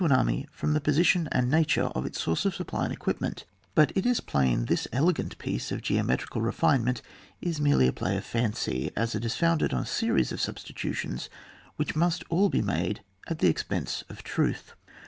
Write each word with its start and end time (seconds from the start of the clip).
an 0.03 0.11
army 0.11 0.47
from 0.51 0.73
the 0.73 0.81
position 0.81 1.29
and 1.31 1.47
nature 1.47 1.83
of 1.93 2.07
its 2.07 2.19
sources 2.19 2.47
of 2.47 2.55
supply 2.55 2.85
and 2.85 2.91
equip 2.93 3.21
ment; 3.21 3.45
but 3.75 3.91
it 3.95 4.03
is 4.03 4.19
plain 4.19 4.65
this 4.65 4.87
elegant 4.91 5.37
piece 5.37 5.71
of 5.71 5.79
geometrical 5.83 6.41
refinement 6.41 7.03
is 7.39 7.61
merely 7.61 7.85
a 7.87 7.93
play 7.93 8.17
of 8.17 8.25
fancy, 8.25 8.89
as 8.95 9.13
it 9.13 9.23
is 9.23 9.35
founded 9.35 9.75
on 9.75 9.83
a 9.83 9.85
series 9.85 10.31
of 10.31 10.41
substitutions 10.41 11.29
which 11.75 11.95
must 11.95 12.23
all 12.29 12.49
be 12.49 12.63
made 12.63 13.03
at 13.27 13.37
the 13.37 13.47
expense 13.47 14.03
of 14.09 14.23
truth. 14.23 14.73